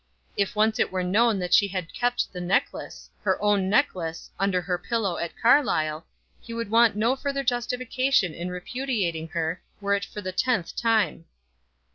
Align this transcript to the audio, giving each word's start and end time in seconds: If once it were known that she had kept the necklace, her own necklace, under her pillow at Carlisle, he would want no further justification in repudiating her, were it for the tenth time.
If 0.35 0.55
once 0.55 0.79
it 0.79 0.91
were 0.91 1.03
known 1.03 1.37
that 1.37 1.53
she 1.53 1.67
had 1.67 1.93
kept 1.93 2.33
the 2.33 2.41
necklace, 2.41 3.07
her 3.21 3.39
own 3.39 3.69
necklace, 3.69 4.31
under 4.39 4.59
her 4.59 4.79
pillow 4.79 5.17
at 5.19 5.37
Carlisle, 5.39 6.07
he 6.41 6.55
would 6.55 6.71
want 6.71 6.95
no 6.95 7.15
further 7.15 7.43
justification 7.43 8.33
in 8.33 8.49
repudiating 8.49 9.27
her, 9.27 9.61
were 9.79 9.93
it 9.93 10.05
for 10.05 10.21
the 10.21 10.31
tenth 10.31 10.75
time. 10.75 11.25